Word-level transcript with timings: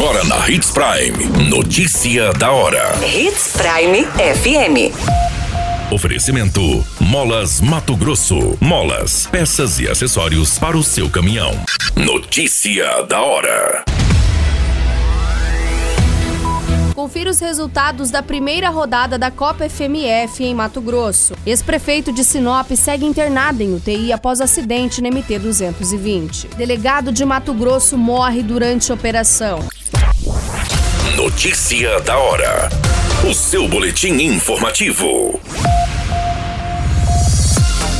Agora 0.00 0.24
na 0.24 0.48
Hits 0.48 0.70
Prime. 0.70 1.50
Notícia 1.50 2.32
da 2.32 2.50
hora. 2.50 2.98
Hits 3.04 3.52
Prime 3.52 4.06
FM. 4.06 4.96
Oferecimento: 5.92 6.82
Molas 6.98 7.60
Mato 7.60 7.94
Grosso. 7.94 8.56
Molas, 8.62 9.26
peças 9.26 9.78
e 9.78 9.86
acessórios 9.86 10.58
para 10.58 10.74
o 10.74 10.82
seu 10.82 11.10
caminhão. 11.10 11.52
Notícia 11.94 13.02
da 13.02 13.20
hora. 13.20 13.84
Confira 16.94 17.30
os 17.30 17.38
resultados 17.38 18.10
da 18.10 18.22
primeira 18.22 18.70
rodada 18.70 19.18
da 19.18 19.30
Copa 19.30 19.68
FMF 19.68 20.42
em 20.42 20.54
Mato 20.54 20.80
Grosso. 20.80 21.34
Ex-prefeito 21.44 22.10
de 22.10 22.24
Sinop 22.24 22.70
segue 22.70 23.04
internado 23.04 23.62
em 23.62 23.74
UTI 23.74 24.14
após 24.14 24.40
acidente 24.40 25.02
na 25.02 25.10
MT 25.10 25.38
220. 25.40 26.48
Delegado 26.56 27.12
de 27.12 27.22
Mato 27.22 27.52
Grosso 27.52 27.98
morre 27.98 28.42
durante 28.42 28.90
operação. 28.92 29.60
Notícia 31.22 32.00
da 32.00 32.16
hora. 32.16 32.70
O 33.28 33.34
seu 33.34 33.68
boletim 33.68 34.12
informativo. 34.22 35.38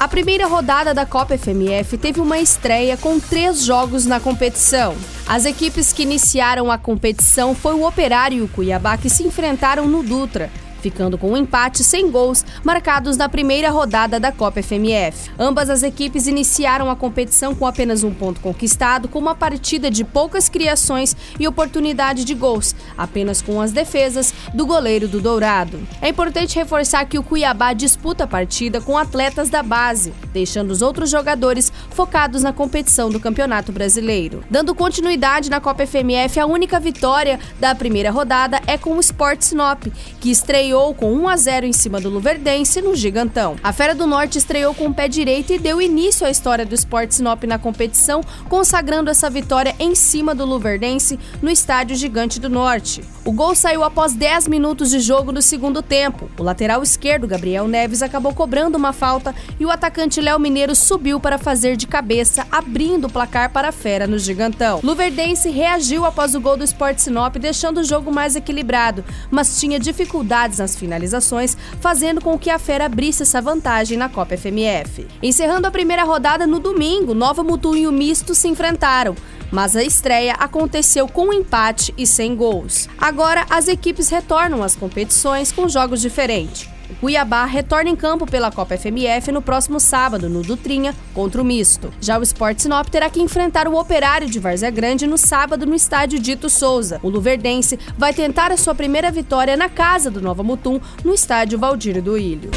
A 0.00 0.08
primeira 0.08 0.48
rodada 0.48 0.92
da 0.92 1.06
Copa 1.06 1.38
FMF 1.38 1.96
teve 1.96 2.20
uma 2.20 2.40
estreia 2.40 2.96
com 2.96 3.20
três 3.20 3.62
jogos 3.64 4.04
na 4.04 4.18
competição. 4.18 4.96
As 5.28 5.44
equipes 5.44 5.92
que 5.92 6.02
iniciaram 6.02 6.72
a 6.72 6.76
competição 6.76 7.54
foi 7.54 7.74
o 7.74 7.86
Operário 7.86 8.38
e 8.38 8.42
o 8.42 8.48
Cuiabá 8.48 8.96
que 8.96 9.08
se 9.08 9.22
enfrentaram 9.22 9.86
no 9.86 10.02
Dutra 10.02 10.50
ficando 10.84 11.16
com 11.16 11.30
um 11.30 11.36
empate 11.38 11.82
sem 11.82 12.10
gols 12.10 12.44
marcados 12.62 13.16
na 13.16 13.26
primeira 13.26 13.70
rodada 13.70 14.20
da 14.20 14.30
Copa 14.30 14.62
FMF. 14.62 15.30
Ambas 15.38 15.70
as 15.70 15.82
equipes 15.82 16.26
iniciaram 16.26 16.90
a 16.90 16.96
competição 16.96 17.54
com 17.54 17.66
apenas 17.66 18.04
um 18.04 18.12
ponto 18.12 18.38
conquistado, 18.38 19.08
com 19.08 19.18
uma 19.18 19.34
partida 19.34 19.90
de 19.90 20.04
poucas 20.04 20.50
criações 20.50 21.16
e 21.40 21.48
oportunidade 21.48 22.22
de 22.22 22.34
gols, 22.34 22.76
apenas 22.98 23.40
com 23.40 23.62
as 23.62 23.72
defesas 23.72 24.34
do 24.52 24.66
goleiro 24.66 25.08
do 25.08 25.22
Dourado. 25.22 25.80
É 26.02 26.10
importante 26.10 26.56
reforçar 26.56 27.06
que 27.06 27.18
o 27.18 27.22
Cuiabá 27.22 27.72
disputa 27.72 28.24
a 28.24 28.26
partida 28.26 28.78
com 28.82 28.98
atletas 28.98 29.48
da 29.48 29.62
base, 29.62 30.12
deixando 30.34 30.72
os 30.72 30.82
outros 30.82 31.08
jogadores 31.08 31.72
focados 31.90 32.42
na 32.42 32.52
competição 32.52 33.08
do 33.08 33.20
Campeonato 33.20 33.72
Brasileiro. 33.72 34.42
Dando 34.50 34.74
continuidade 34.74 35.48
na 35.48 35.60
Copa 35.60 35.86
FMF, 35.86 36.38
a 36.40 36.46
única 36.46 36.80
vitória 36.80 37.38
da 37.60 37.74
primeira 37.74 38.10
rodada 38.10 38.60
é 38.66 38.76
com 38.76 38.96
o 38.96 39.00
Sport 39.00 39.40
Sinop, 39.42 39.84
que 40.20 40.30
estreou 40.30 40.92
com 40.92 41.12
1 41.12 41.28
a 41.28 41.36
0 41.36 41.66
em 41.66 41.72
cima 41.72 42.00
do 42.00 42.10
Luverdense 42.10 42.82
no 42.82 42.96
Gigantão. 42.96 43.54
A 43.62 43.72
Fera 43.72 43.94
do 43.94 44.06
Norte 44.06 44.36
estreou 44.38 44.74
com 44.74 44.88
o 44.88 44.94
pé 44.94 45.06
direito 45.06 45.52
e 45.52 45.58
deu 45.58 45.80
início 45.80 46.26
à 46.26 46.30
história 46.30 46.66
do 46.66 46.74
Sport 46.74 47.12
Sinop 47.12 47.44
na 47.44 47.58
competição, 47.58 48.20
consagrando 48.48 49.10
essa 49.10 49.30
vitória 49.30 49.74
em 49.78 49.94
cima 49.94 50.34
do 50.34 50.44
Luverdense 50.44 51.18
no 51.40 51.50
estádio 51.50 51.96
Gigante 51.96 52.40
do 52.40 52.50
Norte. 52.50 53.02
O 53.24 53.32
gol 53.32 53.54
saiu 53.54 53.84
após 53.84 54.12
10 54.12 54.48
minutos 54.48 54.90
de 54.90 55.00
jogo 55.00 55.32
do 55.32 55.40
segundo 55.40 55.80
tempo. 55.80 56.28
O 56.38 56.42
lateral 56.42 56.82
esquerdo, 56.82 57.26
Gabriel 57.26 57.66
Neves, 57.68 58.02
acabou 58.02 58.34
cobrando 58.34 58.76
uma 58.76 58.92
falta 58.92 59.34
e 59.58 59.64
o 59.64 59.70
atacante 59.70 60.20
Léo 60.24 60.40
Mineiro 60.40 60.74
subiu 60.74 61.20
para 61.20 61.36
fazer 61.36 61.76
de 61.76 61.86
cabeça, 61.86 62.46
abrindo 62.50 63.08
o 63.08 63.12
placar 63.12 63.52
para 63.52 63.68
a 63.68 63.72
Fera 63.72 64.06
no 64.06 64.18
Gigantão. 64.18 64.80
Luverdense 64.82 65.50
reagiu 65.50 66.06
após 66.06 66.34
o 66.34 66.40
gol 66.40 66.56
do 66.56 66.64
Sport 66.64 66.96
Sinop, 66.96 67.36
deixando 67.36 67.80
o 67.80 67.84
jogo 67.84 68.10
mais 68.10 68.34
equilibrado, 68.34 69.04
mas 69.30 69.60
tinha 69.60 69.78
dificuldades 69.78 70.60
nas 70.60 70.74
finalizações, 70.74 71.58
fazendo 71.78 72.22
com 72.22 72.38
que 72.38 72.48
a 72.48 72.58
Fera 72.58 72.86
abrisse 72.86 73.22
essa 73.22 73.42
vantagem 73.42 73.98
na 73.98 74.08
Copa 74.08 74.34
FMF. 74.34 75.06
Encerrando 75.22 75.66
a 75.66 75.70
primeira 75.70 76.04
rodada 76.04 76.46
no 76.46 76.58
domingo, 76.58 77.12
Nova 77.12 77.44
Mutum 77.44 77.74
e 77.74 77.86
o 77.86 77.92
Misto 77.92 78.34
se 78.34 78.48
enfrentaram, 78.48 79.14
mas 79.52 79.76
a 79.76 79.84
estreia 79.84 80.32
aconteceu 80.38 81.06
com 81.06 81.26
um 81.26 81.32
empate 81.34 81.92
e 81.98 82.06
sem 82.06 82.34
gols. 82.34 82.88
Agora 82.96 83.44
as 83.50 83.68
equipes 83.68 84.08
retornam 84.08 84.62
às 84.62 84.74
competições 84.74 85.52
com 85.52 85.68
jogos 85.68 86.00
diferentes. 86.00 86.73
Cuiabá 87.00 87.44
retorna 87.44 87.90
em 87.90 87.96
campo 87.96 88.26
pela 88.26 88.50
Copa 88.50 88.76
FMF 88.76 89.30
no 89.32 89.42
próximo 89.42 89.78
sábado, 89.80 90.28
no 90.28 90.42
Dutrinha, 90.42 90.94
contra 91.12 91.40
o 91.40 91.44
Misto. 91.44 91.90
Já 92.00 92.18
o 92.18 92.22
Sport 92.22 92.58
Sinop 92.58 92.88
terá 92.88 93.10
que 93.10 93.20
enfrentar 93.20 93.68
o 93.68 93.78
Operário 93.78 94.28
de 94.28 94.38
Várzea 94.38 94.70
Grande 94.70 95.06
no 95.06 95.18
sábado 95.18 95.66
no 95.66 95.74
estádio 95.74 96.18
Dito 96.18 96.48
Souza. 96.48 97.00
O 97.02 97.08
Luverdense 97.08 97.78
vai 97.96 98.12
tentar 98.12 98.52
a 98.52 98.56
sua 98.56 98.74
primeira 98.74 99.10
vitória 99.10 99.56
na 99.56 99.68
casa 99.68 100.10
do 100.10 100.20
Nova 100.20 100.42
Mutum, 100.42 100.80
no 101.04 101.14
estádio 101.14 101.58
Valdir 101.58 102.00
do 102.02 102.16
Ilho. 102.18 102.50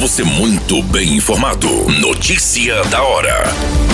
Você 0.00 0.22
muito 0.22 0.82
bem 0.84 1.14
informado. 1.14 1.68
Notícia 2.00 2.84
da 2.84 3.02
hora 3.02 3.93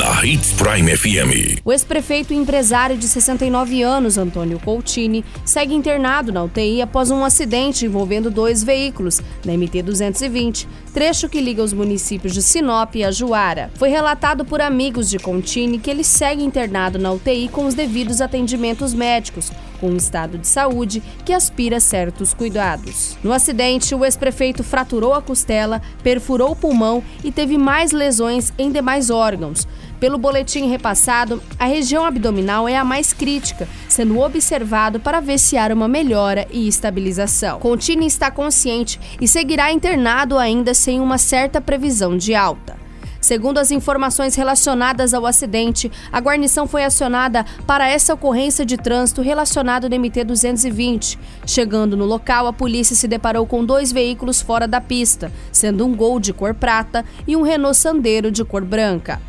na 0.00 0.24
Hits 0.24 0.54
Prime 0.54 0.96
FM. 0.96 1.60
O 1.62 1.70
ex-prefeito 1.70 2.32
e 2.32 2.36
empresário 2.36 2.96
de 2.96 3.06
69 3.06 3.82
anos, 3.82 4.16
Antônio 4.16 4.58
Coutini, 4.58 5.22
segue 5.44 5.74
internado 5.74 6.32
na 6.32 6.42
UTI 6.42 6.80
após 6.80 7.10
um 7.10 7.22
acidente 7.22 7.84
envolvendo 7.84 8.30
dois 8.30 8.64
veículos 8.64 9.20
na 9.44 9.52
MT-220, 9.52 10.66
trecho 10.94 11.28
que 11.28 11.38
liga 11.38 11.62
os 11.62 11.74
municípios 11.74 12.32
de 12.32 12.40
Sinop 12.40 12.94
e 12.94 13.04
Ajuara. 13.04 13.70
Foi 13.74 13.90
relatado 13.90 14.42
por 14.42 14.62
amigos 14.62 15.10
de 15.10 15.18
Coutini 15.18 15.78
que 15.78 15.90
ele 15.90 16.02
segue 16.02 16.42
internado 16.42 16.98
na 16.98 17.12
UTI 17.12 17.50
com 17.50 17.66
os 17.66 17.74
devidos 17.74 18.22
atendimentos 18.22 18.94
médicos, 18.94 19.52
com 19.80 19.88
um 19.88 19.96
estado 19.96 20.38
de 20.38 20.46
saúde 20.46 21.02
que 21.24 21.32
aspira 21.32 21.80
certos 21.80 22.34
cuidados. 22.34 23.16
No 23.24 23.32
acidente, 23.32 23.94
o 23.94 24.04
ex-prefeito 24.04 24.62
fraturou 24.62 25.14
a 25.14 25.22
costela, 25.22 25.80
perfurou 26.02 26.52
o 26.52 26.56
pulmão 26.56 27.02
e 27.24 27.32
teve 27.32 27.56
mais 27.56 27.92
lesões 27.92 28.52
em 28.58 28.70
demais 28.70 29.10
órgãos. 29.10 29.66
Pelo 30.00 30.16
boletim 30.16 30.66
repassado, 30.66 31.42
a 31.58 31.66
região 31.66 32.06
abdominal 32.06 32.66
é 32.66 32.74
a 32.74 32.82
mais 32.82 33.12
crítica, 33.12 33.68
sendo 33.86 34.18
observado 34.18 34.98
para 34.98 35.20
ver 35.20 35.38
se 35.38 35.58
há 35.58 35.70
uma 35.74 35.86
melhora 35.86 36.46
e 36.50 36.66
estabilização. 36.66 37.60
Contini 37.60 38.06
está 38.06 38.30
consciente 38.30 38.98
e 39.20 39.28
seguirá 39.28 39.70
internado 39.70 40.38
ainda 40.38 40.72
sem 40.72 41.00
uma 41.00 41.18
certa 41.18 41.60
previsão 41.60 42.16
de 42.16 42.34
alta. 42.34 42.79
Segundo 43.20 43.58
as 43.58 43.70
informações 43.70 44.34
relacionadas 44.34 45.12
ao 45.12 45.26
acidente, 45.26 45.90
a 46.10 46.20
guarnição 46.20 46.66
foi 46.66 46.84
acionada 46.84 47.44
para 47.66 47.88
essa 47.88 48.14
ocorrência 48.14 48.64
de 48.64 48.76
trânsito 48.76 49.20
relacionado 49.20 49.88
no 49.88 49.96
MT-220. 49.96 51.18
Chegando 51.46 51.96
no 51.96 52.04
local, 52.04 52.46
a 52.46 52.52
polícia 52.52 52.96
se 52.96 53.06
deparou 53.06 53.46
com 53.46 53.64
dois 53.64 53.92
veículos 53.92 54.40
fora 54.40 54.66
da 54.66 54.80
pista, 54.80 55.30
sendo 55.52 55.86
um 55.86 55.94
Gol 55.94 56.18
de 56.18 56.32
cor 56.32 56.54
prata 56.54 57.04
e 57.26 57.36
um 57.36 57.42
Renault 57.42 57.76
Sandero 57.76 58.30
de 58.30 58.44
cor 58.44 58.64
branca. 58.64 59.20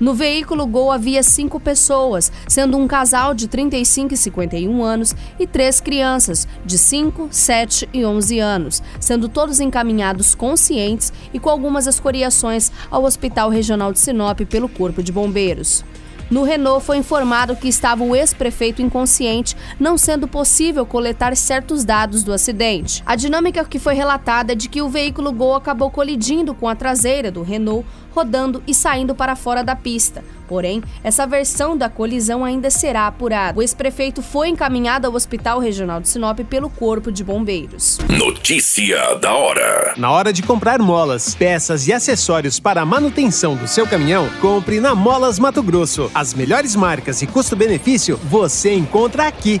No 0.00 0.12
veículo 0.12 0.66
Gol 0.66 0.90
havia 0.90 1.22
cinco 1.22 1.60
pessoas, 1.60 2.32
sendo 2.48 2.76
um 2.76 2.86
casal 2.86 3.32
de 3.32 3.46
35 3.46 4.12
e 4.14 4.16
51 4.16 4.82
anos 4.82 5.14
e 5.38 5.46
três 5.46 5.80
crianças 5.80 6.48
de 6.64 6.76
5, 6.76 7.28
7 7.30 7.88
e 7.92 8.04
11 8.04 8.38
anos, 8.40 8.82
sendo 8.98 9.28
todos 9.28 9.60
encaminhados 9.60 10.34
conscientes 10.34 11.12
e 11.32 11.38
com 11.38 11.48
algumas 11.48 11.86
escoriações 11.86 12.72
ao 12.90 13.04
Hospital 13.04 13.50
Regional 13.50 13.92
de 13.92 14.00
Sinop 14.00 14.40
pelo 14.40 14.68
Corpo 14.68 15.02
de 15.02 15.12
Bombeiros. 15.12 15.84
No 16.30 16.42
Renault 16.42 16.84
foi 16.84 16.96
informado 16.96 17.54
que 17.54 17.68
estava 17.68 18.02
o 18.02 18.16
ex-prefeito 18.16 18.80
inconsciente, 18.80 19.54
não 19.78 19.98
sendo 19.98 20.26
possível 20.26 20.86
coletar 20.86 21.36
certos 21.36 21.84
dados 21.84 22.24
do 22.24 22.32
acidente. 22.32 23.02
A 23.04 23.14
dinâmica 23.14 23.64
que 23.64 23.78
foi 23.78 23.94
relatada 23.94 24.52
é 24.52 24.56
de 24.56 24.68
que 24.68 24.80
o 24.80 24.88
veículo 24.88 25.30
Gol 25.32 25.54
acabou 25.54 25.90
colidindo 25.90 26.54
com 26.54 26.66
a 26.66 26.74
traseira 26.74 27.30
do 27.30 27.42
Renault, 27.42 27.86
rodando 28.14 28.62
e 28.66 28.72
saindo 28.72 29.14
para 29.14 29.34
fora 29.34 29.64
da 29.64 29.74
pista. 29.74 30.22
Porém, 30.46 30.82
essa 31.02 31.26
versão 31.26 31.76
da 31.76 31.88
colisão 31.88 32.44
ainda 32.44 32.70
será 32.70 33.06
apurada. 33.06 33.58
O 33.58 33.62
ex-prefeito 33.62 34.22
foi 34.22 34.48
encaminhado 34.48 35.06
ao 35.06 35.14
Hospital 35.14 35.58
Regional 35.58 36.00
de 36.00 36.08
Sinop 36.08 36.38
pelo 36.40 36.68
Corpo 36.68 37.10
de 37.10 37.24
Bombeiros. 37.24 37.98
Notícia 38.08 39.14
da 39.14 39.34
hora. 39.34 39.94
Na 39.96 40.10
hora 40.10 40.32
de 40.32 40.42
comprar 40.42 40.78
molas, 40.80 41.34
peças 41.34 41.88
e 41.88 41.92
acessórios 41.92 42.60
para 42.60 42.82
a 42.82 42.86
manutenção 42.86 43.56
do 43.56 43.66
seu 43.66 43.86
caminhão, 43.86 44.28
compre 44.40 44.80
na 44.80 44.94
Molas 44.94 45.38
Mato 45.38 45.62
Grosso. 45.62 46.10
As 46.14 46.34
melhores 46.34 46.76
marcas 46.76 47.22
e 47.22 47.26
custo-benefício 47.26 48.20
você 48.24 48.74
encontra 48.74 49.26
aqui. 49.26 49.60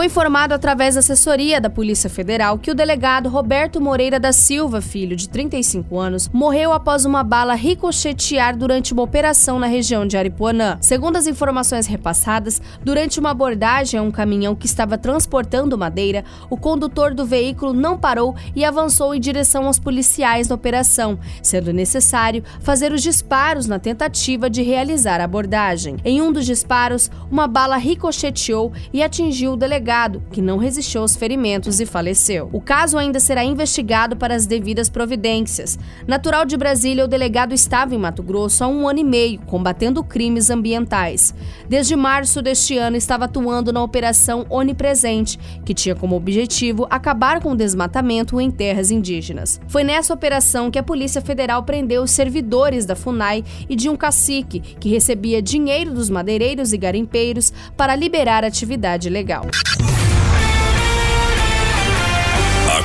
Foi 0.00 0.06
informado 0.06 0.54
através 0.54 0.94
da 0.94 1.00
assessoria 1.00 1.60
da 1.60 1.68
Polícia 1.68 2.08
Federal 2.08 2.56
que 2.56 2.70
o 2.70 2.74
delegado 2.74 3.28
Roberto 3.28 3.82
Moreira 3.82 4.18
da 4.18 4.32
Silva, 4.32 4.80
filho 4.80 5.14
de 5.14 5.28
35 5.28 5.98
anos, 5.98 6.26
morreu 6.32 6.72
após 6.72 7.04
uma 7.04 7.22
bala 7.22 7.52
ricochetear 7.52 8.56
durante 8.56 8.94
uma 8.94 9.02
operação 9.02 9.58
na 9.58 9.66
região 9.66 10.06
de 10.06 10.16
Aripuanã. 10.16 10.78
Segundo 10.80 11.16
as 11.16 11.26
informações 11.26 11.86
repassadas, 11.86 12.62
durante 12.82 13.20
uma 13.20 13.32
abordagem 13.32 14.00
a 14.00 14.02
um 14.02 14.10
caminhão 14.10 14.56
que 14.56 14.64
estava 14.64 14.96
transportando 14.96 15.76
madeira, 15.76 16.24
o 16.48 16.56
condutor 16.56 17.12
do 17.12 17.26
veículo 17.26 17.74
não 17.74 17.98
parou 17.98 18.34
e 18.56 18.64
avançou 18.64 19.14
em 19.14 19.20
direção 19.20 19.66
aos 19.66 19.78
policiais 19.78 20.48
na 20.48 20.54
operação, 20.54 21.18
sendo 21.42 21.74
necessário 21.74 22.42
fazer 22.62 22.90
os 22.90 23.02
disparos 23.02 23.66
na 23.66 23.78
tentativa 23.78 24.48
de 24.48 24.62
realizar 24.62 25.20
a 25.20 25.24
abordagem. 25.24 25.98
Em 26.02 26.22
um 26.22 26.32
dos 26.32 26.46
disparos, 26.46 27.10
uma 27.30 27.46
bala 27.46 27.76
ricocheteou 27.76 28.72
e 28.94 29.02
atingiu 29.02 29.52
o 29.52 29.56
delegado 29.58 29.89
que 30.30 30.40
não 30.40 30.56
resistiu 30.56 31.02
aos 31.02 31.16
ferimentos 31.16 31.80
e 31.80 31.86
faleceu. 31.86 32.48
O 32.52 32.60
caso 32.60 32.96
ainda 32.96 33.18
será 33.18 33.42
investigado 33.44 34.16
para 34.16 34.34
as 34.34 34.46
devidas 34.46 34.88
providências. 34.88 35.76
Natural 36.06 36.44
de 36.44 36.56
Brasília, 36.56 37.04
o 37.04 37.08
delegado 37.08 37.52
estava 37.52 37.92
em 37.92 37.98
Mato 37.98 38.22
Grosso 38.22 38.62
há 38.62 38.68
um 38.68 38.88
ano 38.88 39.00
e 39.00 39.04
meio, 39.04 39.40
combatendo 39.40 40.04
crimes 40.04 40.48
ambientais. 40.48 41.34
Desde 41.68 41.96
março 41.96 42.40
deste 42.40 42.78
ano, 42.78 42.96
estava 42.96 43.24
atuando 43.24 43.72
na 43.72 43.82
Operação 43.82 44.46
Onipresente, 44.48 45.36
que 45.64 45.74
tinha 45.74 45.96
como 45.96 46.14
objetivo 46.14 46.86
acabar 46.88 47.40
com 47.40 47.50
o 47.50 47.56
desmatamento 47.56 48.40
em 48.40 48.48
terras 48.48 48.92
indígenas. 48.92 49.60
Foi 49.66 49.82
nessa 49.82 50.14
operação 50.14 50.70
que 50.70 50.78
a 50.78 50.84
Polícia 50.84 51.20
Federal 51.20 51.64
prendeu 51.64 52.02
os 52.02 52.12
servidores 52.12 52.86
da 52.86 52.94
FUNAI 52.94 53.42
e 53.68 53.74
de 53.74 53.88
um 53.88 53.96
cacique, 53.96 54.60
que 54.60 54.88
recebia 54.88 55.42
dinheiro 55.42 55.92
dos 55.92 56.08
madeireiros 56.08 56.72
e 56.72 56.78
garimpeiros 56.78 57.52
para 57.76 57.96
liberar 57.96 58.44
atividade 58.44 59.08
legal. 59.08 59.46